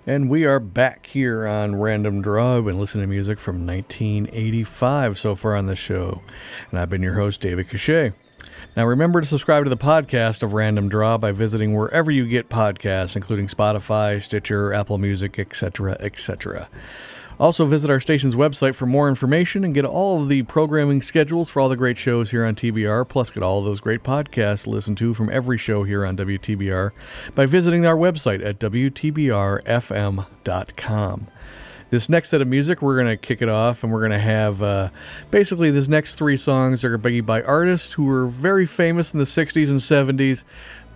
And 0.08 0.30
we 0.30 0.46
are 0.46 0.58
back 0.58 1.04
here 1.04 1.46
on 1.46 1.76
Random 1.76 2.22
Draw. 2.22 2.56
I've 2.56 2.64
been 2.64 2.80
listening 2.80 3.02
to 3.02 3.08
music 3.08 3.38
from 3.38 3.66
1985 3.66 5.18
so 5.18 5.34
far 5.34 5.54
on 5.54 5.66
the 5.66 5.76
show. 5.76 6.22
And 6.70 6.80
I've 6.80 6.88
been 6.88 7.02
your 7.02 7.16
host, 7.16 7.42
David 7.42 7.68
Cachet. 7.68 8.14
Now, 8.74 8.86
remember 8.86 9.20
to 9.20 9.26
subscribe 9.26 9.64
to 9.64 9.70
the 9.70 9.76
podcast 9.76 10.42
of 10.42 10.54
Random 10.54 10.88
Draw 10.88 11.18
by 11.18 11.32
visiting 11.32 11.74
wherever 11.74 12.10
you 12.10 12.26
get 12.26 12.48
podcasts, 12.48 13.16
including 13.16 13.48
Spotify, 13.48 14.22
Stitcher, 14.22 14.72
Apple 14.72 14.96
Music, 14.96 15.38
etc., 15.38 15.98
etc. 16.00 16.70
Also, 17.40 17.66
visit 17.66 17.88
our 17.88 18.00
station's 18.00 18.34
website 18.34 18.74
for 18.74 18.86
more 18.86 19.08
information 19.08 19.62
and 19.64 19.72
get 19.72 19.84
all 19.84 20.20
of 20.20 20.28
the 20.28 20.42
programming 20.42 21.00
schedules 21.00 21.48
for 21.48 21.60
all 21.60 21.68
the 21.68 21.76
great 21.76 21.96
shows 21.96 22.32
here 22.32 22.44
on 22.44 22.56
TBR, 22.56 23.08
plus 23.08 23.30
get 23.30 23.44
all 23.44 23.60
of 23.60 23.64
those 23.64 23.78
great 23.80 24.02
podcasts 24.02 24.64
to 24.64 24.70
listen 24.70 24.96
to 24.96 25.14
from 25.14 25.30
every 25.30 25.56
show 25.56 25.84
here 25.84 26.04
on 26.04 26.16
WTBR 26.16 26.90
by 27.36 27.46
visiting 27.46 27.86
our 27.86 27.96
website 27.96 28.44
at 28.44 28.58
WTBRFM.com. 28.58 29.66
This 31.90 32.10
next 32.10 32.28
set 32.28 32.42
of 32.42 32.48
music, 32.48 32.82
we're 32.82 32.96
going 32.96 33.06
to 33.06 33.16
kick 33.16 33.40
it 33.40 33.48
off, 33.48 33.82
and 33.82 33.90
we're 33.90 34.00
going 34.00 34.10
to 34.10 34.18
have 34.18 34.60
uh, 34.60 34.90
basically 35.30 35.70
these 35.70 35.88
next 35.88 36.16
three 36.16 36.36
songs 36.36 36.84
are 36.84 36.90
going 36.90 37.00
to 37.00 37.08
be 37.08 37.20
by 37.22 37.40
artists 37.42 37.94
who 37.94 38.04
were 38.04 38.26
very 38.26 38.66
famous 38.66 39.14
in 39.14 39.18
the 39.18 39.24
60s 39.24 39.70
and 39.70 39.78
70s, 39.78 40.44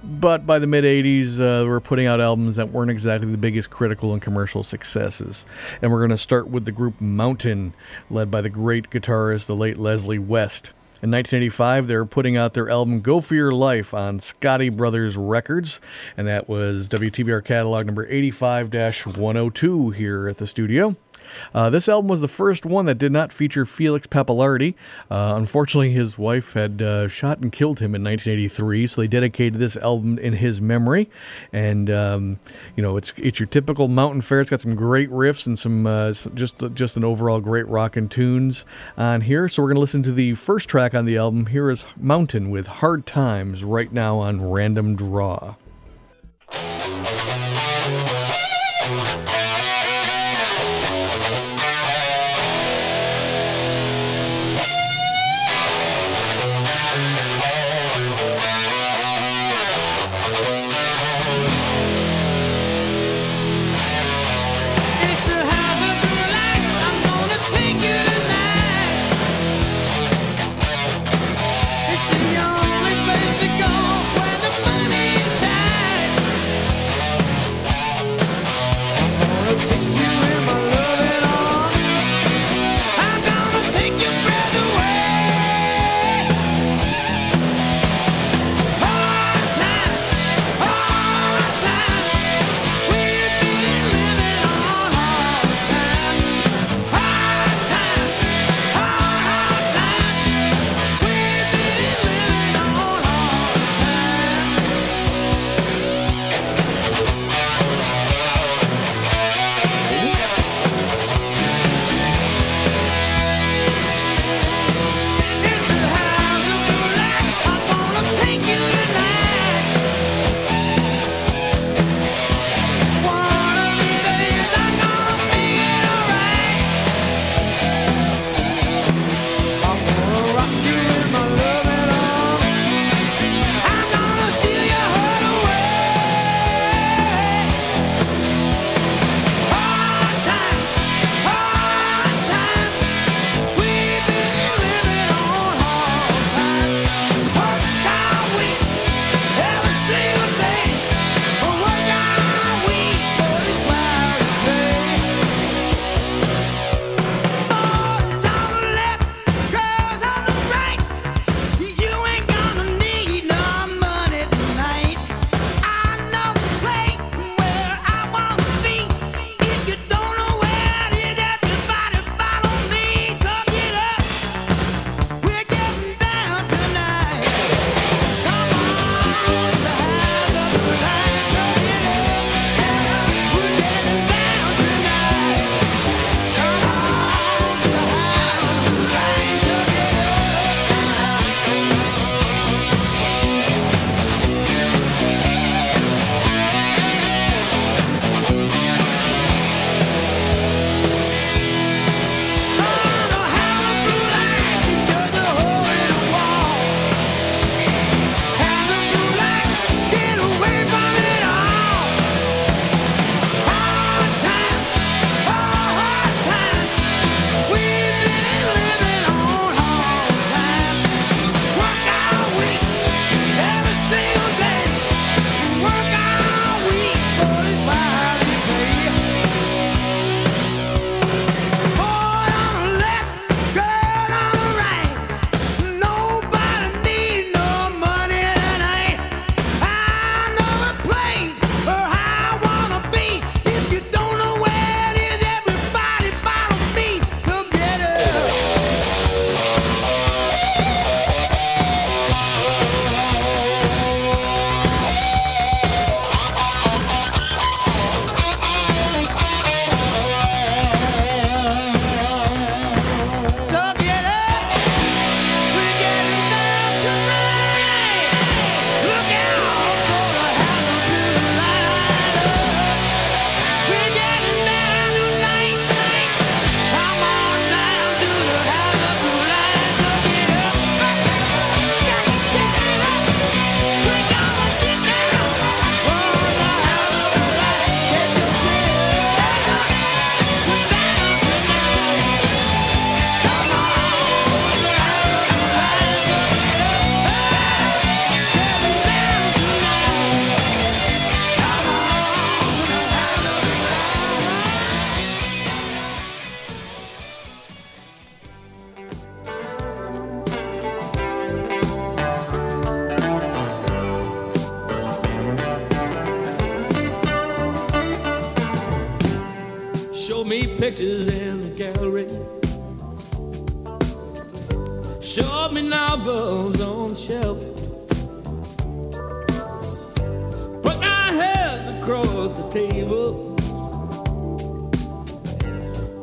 but 0.04 0.46
by 0.46 0.58
the 0.58 0.66
mid 0.66 0.84
80s, 0.84 1.38
uh, 1.38 1.66
we're 1.66 1.80
putting 1.80 2.06
out 2.06 2.20
albums 2.20 2.56
that 2.56 2.70
weren't 2.70 2.90
exactly 2.90 3.30
the 3.30 3.38
biggest 3.38 3.70
critical 3.70 4.12
and 4.12 4.20
commercial 4.20 4.62
successes. 4.62 5.46
And 5.80 5.92
we're 5.92 6.00
going 6.00 6.10
to 6.10 6.18
start 6.18 6.48
with 6.48 6.64
the 6.64 6.72
group 6.72 7.00
Mountain, 7.00 7.74
led 8.10 8.30
by 8.30 8.40
the 8.40 8.50
great 8.50 8.90
guitarist, 8.90 9.46
the 9.46 9.56
late 9.56 9.78
Leslie 9.78 10.18
West. 10.18 10.70
In 11.02 11.10
1985, 11.10 11.88
they 11.88 11.96
were 11.96 12.06
putting 12.06 12.36
out 12.36 12.54
their 12.54 12.70
album 12.70 13.00
Go 13.00 13.20
For 13.20 13.34
Your 13.34 13.50
Life 13.50 13.92
on 13.92 14.20
Scotti 14.20 14.74
Brothers 14.74 15.16
Records, 15.16 15.80
and 16.16 16.28
that 16.28 16.48
was 16.48 16.88
WTBR 16.88 17.44
catalog 17.44 17.86
number 17.86 18.06
85 18.06 18.72
102 18.72 19.90
here 19.90 20.28
at 20.28 20.38
the 20.38 20.46
studio. 20.46 20.96
Uh, 21.54 21.70
this 21.70 21.88
album 21.88 22.08
was 22.08 22.20
the 22.20 22.28
first 22.28 22.66
one 22.66 22.86
that 22.86 22.98
did 22.98 23.12
not 23.12 23.32
feature 23.32 23.66
Felix 23.66 24.06
Pappalardi. 24.06 24.74
Uh, 25.10 25.34
unfortunately, 25.36 25.92
his 25.92 26.18
wife 26.18 26.52
had 26.54 26.82
uh, 26.82 27.08
shot 27.08 27.38
and 27.38 27.52
killed 27.52 27.80
him 27.80 27.94
in 27.94 28.02
1983, 28.02 28.86
so 28.86 29.00
they 29.00 29.06
dedicated 29.06 29.60
this 29.60 29.76
album 29.76 30.18
in 30.18 30.34
his 30.34 30.60
memory. 30.60 31.08
And 31.52 31.90
um, 31.90 32.38
you 32.76 32.82
know, 32.82 32.96
it's 32.96 33.12
it's 33.16 33.38
your 33.38 33.46
typical 33.46 33.88
mountain 33.88 34.20
fare. 34.20 34.40
It's 34.40 34.50
got 34.50 34.60
some 34.60 34.74
great 34.74 35.10
riffs 35.10 35.46
and 35.46 35.58
some 35.58 35.86
uh, 35.86 36.12
just 36.34 36.62
just 36.74 36.96
an 36.96 37.04
overall 37.04 37.40
great 37.40 37.66
rockin' 37.68 38.08
tunes 38.08 38.64
on 38.96 39.22
here. 39.22 39.48
So 39.48 39.62
we're 39.62 39.68
gonna 39.68 39.80
listen 39.80 40.02
to 40.04 40.12
the 40.12 40.34
first 40.34 40.68
track 40.68 40.94
on 40.94 41.04
the 41.04 41.16
album. 41.16 41.46
Here 41.46 41.70
is 41.70 41.84
Mountain 41.96 42.50
with 42.50 42.66
Hard 42.66 43.06
Times 43.06 43.64
right 43.64 43.92
now 43.92 44.18
on 44.18 44.50
Random 44.50 44.96
Draw. 44.96 45.54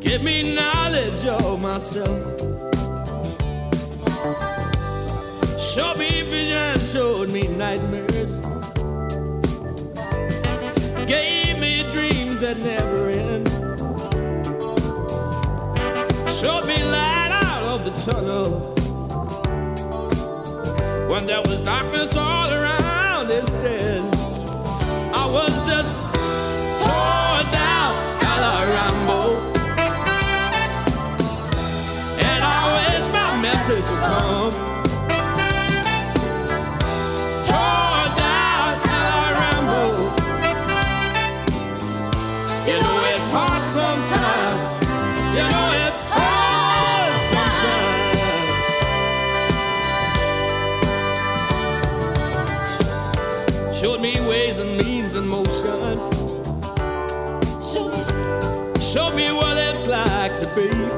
Give 0.09 0.23
me 0.23 0.55
knowledge 0.55 1.23
of 1.23 1.61
myself. 1.61 2.19
Show 5.61 5.93
me 5.99 6.23
visions, 6.23 6.91
showed 6.91 7.29
me 7.29 7.43
nightmares. 7.47 8.37
Gave 11.05 11.59
me 11.59 11.83
dreams 11.91 12.41
that 12.41 12.57
never 12.57 13.09
end. 13.09 13.47
Showed 16.27 16.65
me 16.65 16.83
light 16.85 17.29
out 17.45 17.63
of 17.73 17.85
the 17.85 17.93
tunnel. 18.11 18.73
When 21.11 21.27
there 21.27 21.41
was 21.41 21.61
darkness 21.61 22.17
all 22.17 22.51
around 22.51 23.29
instead. 23.29 23.88
baby. 60.55 60.88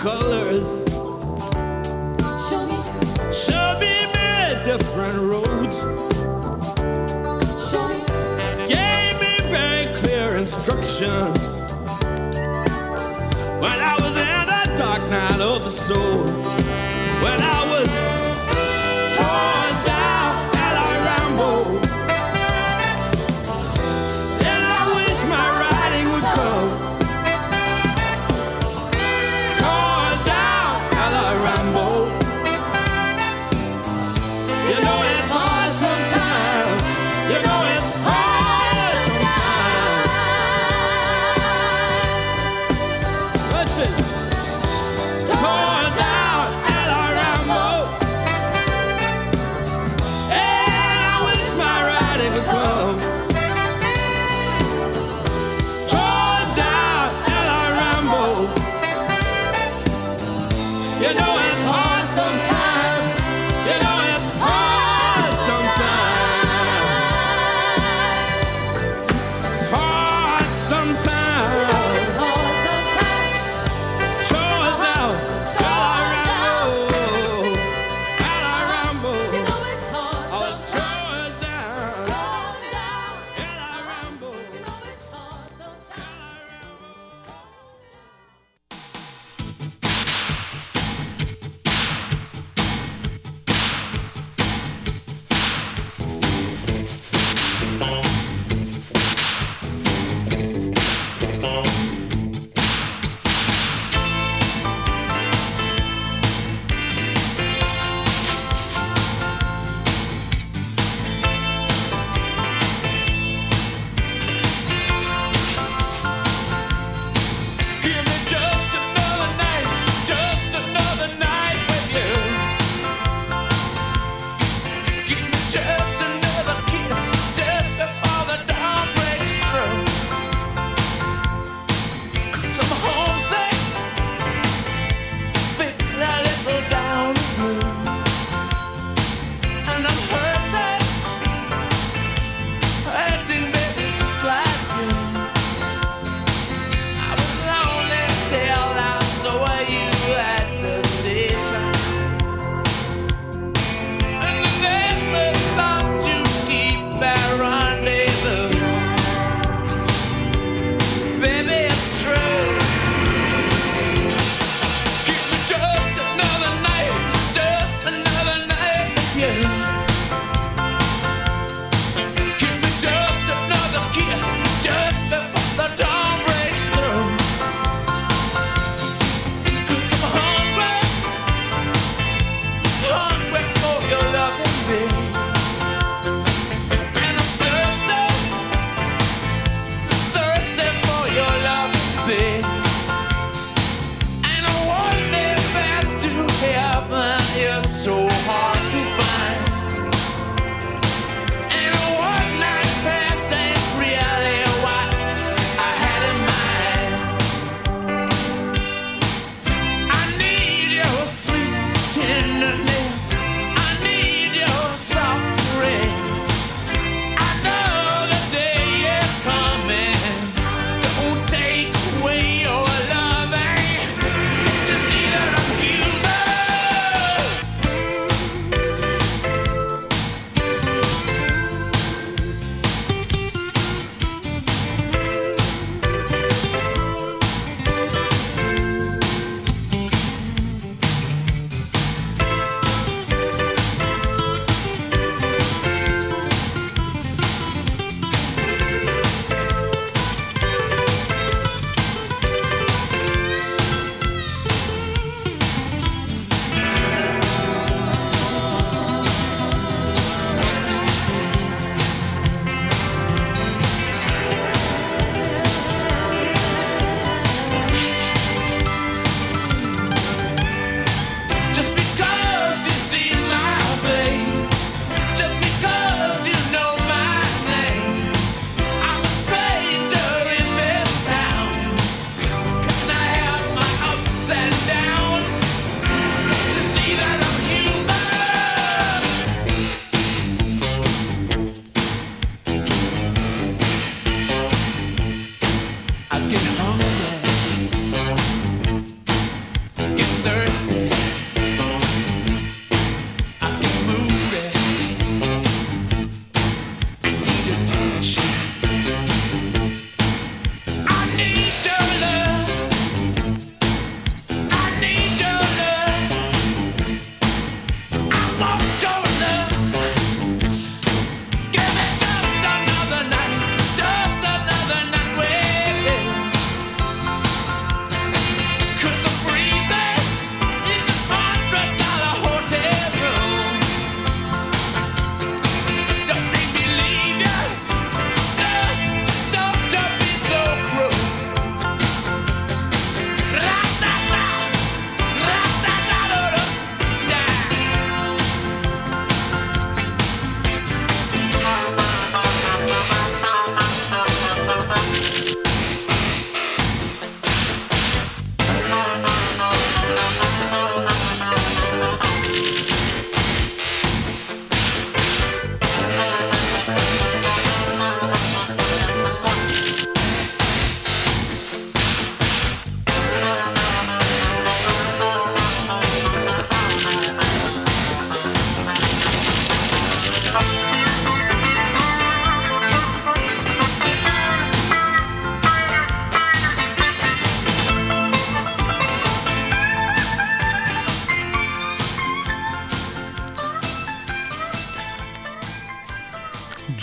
colors. 0.00 0.64
Show 2.48 2.66
me, 2.66 2.78
show 3.30 3.78
me 3.78 4.06
many 4.14 4.64
different 4.64 5.18
roads. 5.18 5.80
Show 7.68 7.86
me, 7.86 7.98
gave 8.66 9.20
me 9.20 9.34
very 9.50 9.92
clear 9.94 10.36
instructions. 10.36 11.52
When 13.60 13.78
I 13.90 13.94
was 14.00 14.16
in 14.16 14.46
the 14.54 14.74
dark 14.78 15.02
night 15.10 15.40
of 15.40 15.64
the 15.64 15.70
soul. 15.70 16.19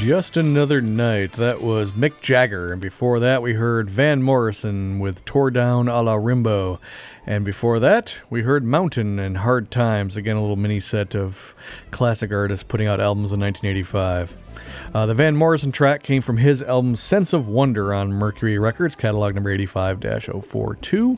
Just 0.08 0.38
Another 0.38 0.80
Night. 0.80 1.34
That 1.34 1.62
was 1.62 1.92
Mick 1.92 2.22
Jagger. 2.22 2.72
And 2.72 2.82
before 2.82 3.20
that, 3.20 3.42
we 3.42 3.56
heard 3.56 3.90
Van 3.90 4.24
Morrison 4.24 5.00
with 5.00 5.26
Tore 5.26 5.52
Down 5.52 5.90
a 5.90 6.02
la 6.02 6.14
Rimbaud. 6.14 6.80
And 7.26 7.44
before 7.44 7.78
that, 7.82 8.18
we 8.30 8.44
heard 8.44 8.64
Mountain 8.64 9.20
and 9.20 9.40
Hard 9.40 9.70
Times. 9.70 10.16
Again, 10.16 10.38
a 10.38 10.42
little 10.42 10.56
mini 10.56 10.80
set 10.80 11.14
of 11.14 11.54
classic 11.92 12.32
artists 12.32 12.64
putting 12.64 12.88
out 12.88 13.02
albums 13.02 13.34
in 13.34 13.42
1985. 13.42 14.38
Uh, 14.96 15.06
the 15.08 15.14
Van 15.14 15.36
Morrison 15.36 15.74
track 15.74 16.04
came 16.04 16.22
from 16.22 16.38
his 16.38 16.62
album 16.62 16.96
Sense 16.96 17.34
of 17.34 17.50
Wonder 17.50 17.94
on 17.94 18.14
Mercury 18.14 18.58
Records, 18.58 18.96
catalog 18.96 19.36
number 19.36 19.50
85 19.50 20.02
042. 20.46 21.18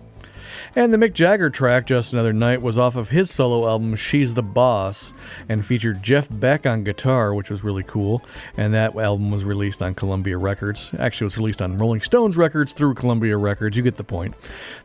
And 0.76 0.94
the 0.94 0.98
Mick 0.98 1.14
Jagger 1.14 1.50
track, 1.50 1.88
Just 1.88 2.14
Another 2.14 2.32
Night, 2.32 2.62
was 2.62 2.78
off 2.78 2.96
of 2.96 3.10
his 3.10 3.32
solo 3.32 3.68
album, 3.68 3.96
She's 3.96 4.36
the 4.36 4.44
Boss, 4.44 5.14
and 5.48 5.66
featured 5.66 6.04
Jeff 6.04 6.28
Beck 6.30 6.68
on 6.68 6.84
guitar, 6.84 7.34
which 7.34 7.50
was 7.50 7.64
really 7.64 7.82
cool. 7.82 8.24
And 8.56 8.72
that 8.76 8.96
album 8.96 9.32
was 9.32 9.44
released 9.44 9.82
on 9.82 9.96
Columbia 9.96 10.38
Records. 10.38 10.92
Actually, 11.00 11.26
it 11.26 11.32
was 11.32 11.38
released 11.38 11.62
on 11.62 11.78
Rolling 11.78 12.02
Stones 12.02 12.38
Records 12.38 12.72
through 12.72 12.94
Columbia 12.94 13.36
Records. 13.38 13.76
You 13.78 13.84
get 13.84 13.98
the 13.98 14.04
point. 14.04 14.36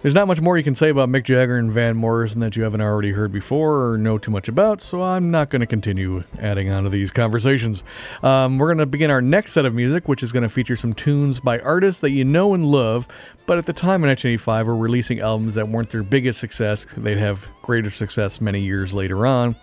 There's 0.01 0.15
not 0.15 0.27
much 0.27 0.41
more 0.41 0.57
you 0.57 0.65
can 0.65 0.75
say 0.75 0.89
about 0.89 1.11
Mick 1.11 1.25
Jagger 1.25 1.59
and 1.59 1.71
Van 1.71 1.97
Morrison 1.97 2.41
that 2.41 2.57
you 2.57 2.63
haven't 2.63 2.81
already 2.81 3.13
heard 3.13 3.31
before 3.31 3.91
or 3.91 3.99
know 3.99 4.17
too 4.17 4.31
much 4.31 4.49
about, 4.49 4.81
so 4.81 5.03
I'm 5.03 5.31
not 5.31 5.51
going 5.51 5.61
to 5.61 5.67
continue 5.67 6.25
adding 6.41 6.71
on 6.71 6.85
to 6.85 6.91
these 6.91 7.11
conversations. 7.11 7.85
Um, 8.23 8.59
we're 8.59 8.69
going 8.69 8.79
to 8.79 8.87
begin 8.87 9.11
our 9.11 9.23
next 9.23 9.53
set 9.53 9.67
of 9.67 9.75
music, 9.75 10.09
which 10.09 10.23
is 10.23 10.33
going 10.33 10.45
to 10.45 10.49
feature 10.49 10.77
some 10.77 10.95
tunes 10.95 11.41
by 11.41 11.59
artists 11.59 12.01
that 12.01 12.11
you 12.11 12.25
know 12.25 12.55
and 12.55 12.65
love, 12.67 13.07
but 13.47 13.59
at 13.59 13.67
the 13.67 13.73
time 13.73 14.03
in 14.03 14.09
1985 14.09 14.67
were 14.67 14.77
releasing 14.77 15.21
albums 15.21 15.55
that 15.55 15.69
weren't 15.75 15.91
their 15.91 16.03
biggest 16.03 16.41
success. 16.41 16.87
They'd 16.97 17.19
have 17.19 17.47
greater 17.63 17.91
success 17.91 18.41
many 18.41 18.61
years 18.61 18.95
later 18.95 19.27
on. 19.27 19.57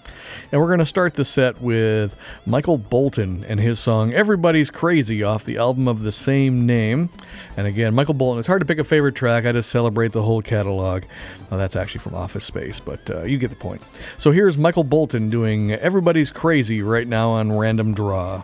And 0.52 0.60
we're 0.60 0.68
going 0.68 0.80
to 0.80 0.86
start 0.86 1.14
the 1.14 1.26
set 1.26 1.62
with 1.62 2.16
Michael 2.46 2.78
Bolton 2.78 3.44
and 3.46 3.60
his 3.60 3.80
song 3.80 4.14
Everybody's 4.14 4.70
Crazy 4.70 5.24
off 5.24 5.46
the 5.46 5.58
album 5.58 5.88
of 5.88 6.04
the 6.04 6.12
same 6.12 6.66
name. 6.66 7.10
And 7.58 7.68
again, 7.68 7.94
Michael 7.94 8.14
Bolton, 8.14 8.40
it's 8.40 8.48
hard 8.48 8.62
to 8.62 8.66
pick 8.66 8.80
a 8.80 8.84
favorite 8.84 9.16
track. 9.16 9.46
I 9.46 9.52
just 9.52 9.70
celebrate 9.70 10.12
the 10.12 10.22
whole 10.22 10.42
catalog. 10.42 11.04
Well, 11.50 11.60
that's 11.60 11.76
actually 11.76 12.00
from 12.00 12.16
Office 12.16 12.46
Space, 12.46 12.80
but 12.80 13.10
uh, 13.10 13.24
you 13.24 13.38
get 13.38 13.50
the 13.50 13.56
point. 13.56 13.82
So 14.18 14.32
here's 14.32 14.58
Michael 14.58 14.84
Bolton 14.84 15.30
doing 15.30 15.72
Everybody's 15.72 16.32
Crazy 16.32 16.82
right 16.82 17.08
now 17.08 17.30
on 17.32 17.56
Random 17.56 17.94
Draw. 17.94 18.44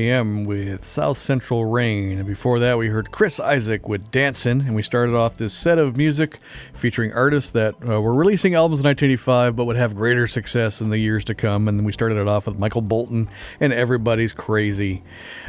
REM 0.00 0.44
with 0.44 0.84
South 0.84 1.18
Central 1.18 1.64
Rain. 1.64 2.18
And 2.18 2.26
before 2.26 2.58
that, 2.60 2.78
we 2.78 2.88
heard 2.88 3.10
Chris 3.10 3.38
Isaak 3.38 3.88
with 3.88 4.10
Dancin'. 4.10 4.60
And 4.60 4.74
we 4.74 4.82
started 4.82 5.14
off 5.14 5.36
this 5.36 5.54
set 5.54 5.78
of 5.78 5.96
music 5.96 6.38
featuring 6.72 7.12
artists 7.12 7.50
that 7.50 7.74
uh, 7.86 8.00
were 8.00 8.14
releasing 8.14 8.54
albums 8.54 8.80
in 8.80 8.86
1985 8.86 9.56
but 9.56 9.64
would 9.64 9.76
have 9.76 9.94
greater 9.94 10.26
success 10.26 10.80
in 10.80 10.90
the 10.90 10.98
years 10.98 11.24
to 11.26 11.34
come. 11.34 11.68
And 11.68 11.84
we 11.84 11.92
started 11.92 12.18
it 12.18 12.28
off 12.28 12.46
with 12.46 12.58
Michael 12.58 12.82
Bolton 12.82 13.28
and 13.60 13.72
Everybody's 13.72 14.32
Crazy. 14.32 15.02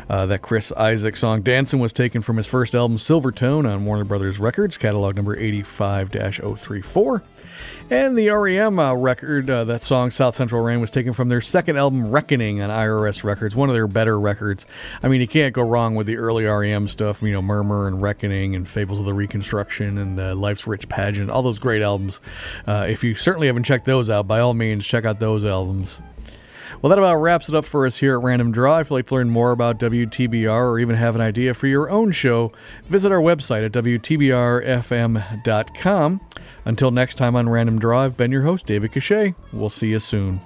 Uh, 0.10 0.26
that 0.26 0.42
Chris 0.42 0.74
Isaak 0.74 1.16
song 1.16 1.42
Dancin' 1.42 1.80
was 1.80 1.94
taken 1.94 2.22
from 2.22 2.36
his 2.36 2.46
first 2.46 2.76
album 2.76 2.98
Silvertone 2.98 3.72
on 3.72 3.86
Warner 3.86 4.04
Brothers 4.04 4.40
Records, 4.40 4.76
catalog 4.76 5.16
number 5.16 5.38
85 5.38 6.10
034. 6.10 7.24
And 7.90 8.18
the 8.18 8.30
REM 8.30 8.80
uh, 8.80 8.94
record, 8.94 9.50
uh, 9.50 9.66
that 9.66 9.84
song 9.84 10.12
South 10.12 10.36
Central 10.36 10.64
Rain, 10.64 10.80
was 10.80 10.90
taken 10.90 11.12
from 11.12 11.28
their 11.28 11.42
second 11.42 11.78
album 11.78 12.10
Reckoning 12.10 12.62
on 12.62 12.70
IRS 12.70 13.24
Records, 13.24 13.56
one 13.56 13.70
of 13.70 13.76
their 13.76 13.88
better 13.88 14.18
records. 14.18 14.66
I 15.04 15.10
mean, 15.10 15.20
you 15.20 15.28
can't 15.28 15.54
go 15.54 15.62
wrong 15.62 15.96
with 15.96 16.08
the 16.08 16.16
early 16.16 16.46
REM 16.46 16.88
stuff, 16.88 17.22
you 17.22 17.34
know, 17.34 17.42
Murmur 17.42 17.88
and 17.88 18.02
Reckoning 18.02 18.56
and 18.56 18.68
Fables 18.68 19.00
of 19.00 19.06
the 19.06 19.14
Reconstruction 19.14 19.98
and 19.98 20.20
uh, 20.20 20.36
Life's 20.36 20.66
Rich 20.66 20.88
Pageant, 20.88 21.30
all 21.30 21.42
those 21.42 21.60
great 21.60 21.82
albums. 21.82 22.22
Uh, 22.66 22.86
if 22.88 23.04
you 23.04 23.14
certainly 23.14 23.48
haven't 23.48 23.64
checked 23.64 23.86
those 23.86 24.10
out, 24.10 24.26
by 24.26 24.40
all 24.40 24.54
means, 24.54 24.86
check 24.86 25.04
out 25.04 25.20
those 25.20 25.44
albums. 25.44 26.00
Well, 26.82 26.90
that 26.90 26.98
about 26.98 27.18
wraps 27.18 27.48
it 27.48 27.54
up 27.54 27.66
for 27.66 27.86
us 27.86 27.98
here 27.98 28.18
at 28.18 28.24
Random 28.24 28.52
Draw. 28.52 28.80
If 28.80 28.90
you'd 28.90 28.96
like 28.96 29.06
to 29.08 29.16
learn 29.16 29.30
more 29.30 29.52
about 29.52 29.80
WTBR 29.80 30.50
or 30.50 30.80
even 30.80 30.96
have 30.96 31.14
an 31.14 31.22
idea 31.22 31.54
for 31.54 31.68
your 31.68 31.92
own 31.92 32.12
show, 32.12 32.52
visit 32.86 33.12
our 33.12 33.22
website 33.22 33.64
at 33.64 33.72
WTBRFM.com. 33.72 36.22
Until 36.66 36.92
next 36.92 37.16
time 37.16 37.36
on 37.36 37.50
Random 37.50 37.78
Draw, 37.78 38.04
I've 38.04 38.18
been 38.18 38.32
your 38.32 38.42
host, 38.42 38.66
David 38.66 38.94
Cachet. 38.94 39.36
We'll 39.54 39.70
see 39.70 39.90
you 39.90 40.00
soon. 40.00 40.42